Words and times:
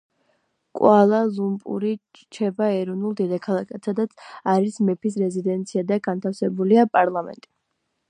კუალა-ლუმპური 0.77 1.91
რჩება 2.21 2.71
ეროვნულ 2.79 3.15
დედაქალაქად, 3.21 3.83
სადაც 3.91 4.27
არის 4.57 4.83
მეფის 4.89 5.23
რეზიდენცია 5.27 5.89
და 5.95 6.03
განთავსებულია 6.11 6.93
პარლამენტი. 6.99 7.55